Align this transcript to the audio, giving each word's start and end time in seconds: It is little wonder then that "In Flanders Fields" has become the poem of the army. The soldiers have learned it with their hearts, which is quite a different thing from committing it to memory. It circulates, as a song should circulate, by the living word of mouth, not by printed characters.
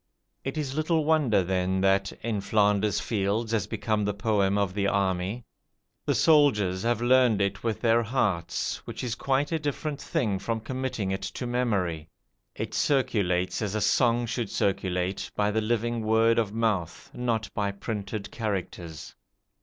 It 0.43 0.57
is 0.57 0.73
little 0.73 1.05
wonder 1.05 1.43
then 1.43 1.79
that 1.81 2.11
"In 2.23 2.41
Flanders 2.41 2.99
Fields" 2.99 3.51
has 3.51 3.67
become 3.67 4.03
the 4.03 4.15
poem 4.15 4.57
of 4.57 4.73
the 4.73 4.87
army. 4.87 5.43
The 6.07 6.15
soldiers 6.15 6.81
have 6.81 7.03
learned 7.03 7.39
it 7.39 7.63
with 7.63 7.81
their 7.81 8.01
hearts, 8.01 8.77
which 8.87 9.03
is 9.03 9.13
quite 9.13 9.51
a 9.51 9.59
different 9.59 10.01
thing 10.01 10.39
from 10.39 10.59
committing 10.59 11.11
it 11.11 11.21
to 11.21 11.45
memory. 11.45 12.09
It 12.55 12.73
circulates, 12.73 13.61
as 13.61 13.75
a 13.75 13.79
song 13.81 14.25
should 14.25 14.49
circulate, 14.49 15.29
by 15.35 15.51
the 15.51 15.61
living 15.61 16.01
word 16.03 16.39
of 16.39 16.51
mouth, 16.51 17.11
not 17.13 17.47
by 17.53 17.71
printed 17.71 18.31
characters. 18.31 19.13